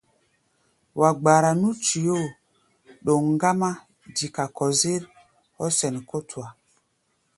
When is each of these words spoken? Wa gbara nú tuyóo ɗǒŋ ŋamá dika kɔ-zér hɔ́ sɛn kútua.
Wa 0.99 1.09
gbara 1.19 1.49
nú 1.61 1.69
tuyóo 1.83 2.25
ɗǒŋ 3.03 3.23
ŋamá 3.39 3.69
dika 4.15 4.43
kɔ-zér 4.57 5.01
hɔ́ 5.57 5.67
sɛn 5.77 5.95
kútua. 6.09 6.47